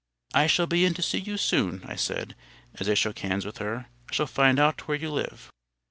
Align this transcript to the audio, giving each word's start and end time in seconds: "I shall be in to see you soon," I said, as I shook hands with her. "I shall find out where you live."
"I 0.33 0.47
shall 0.47 0.65
be 0.65 0.83
in 0.83 0.95
to 0.95 1.03
see 1.03 1.19
you 1.19 1.37
soon," 1.37 1.83
I 1.85 1.93
said, 1.95 2.35
as 2.79 2.89
I 2.89 2.95
shook 2.95 3.19
hands 3.19 3.45
with 3.45 3.59
her. 3.59 3.85
"I 4.09 4.13
shall 4.15 4.25
find 4.25 4.57
out 4.57 4.87
where 4.87 4.97
you 4.97 5.11
live." 5.11 5.51